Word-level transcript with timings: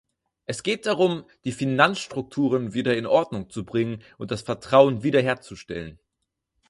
Es 0.47 0.63
geht 0.63 0.87
darum, 0.87 1.25
die 1.43 1.51
Finanzstrukturen 1.51 2.73
wieder 2.73 2.97
in 2.97 3.05
Ordnung 3.05 3.51
zu 3.51 3.63
bringen 3.63 4.01
und 4.17 4.31
das 4.31 4.41
Vertrauen 4.41 5.03
wiederherzustellen. 5.03 5.99